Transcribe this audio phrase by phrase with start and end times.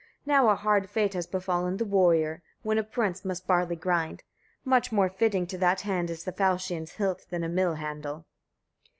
[0.25, 4.23] Now a hard fate has befallen the warrior, when a prince must barley grind:
[4.65, 8.25] much more fitting to that hand is the falchion's hilt than a mill handle.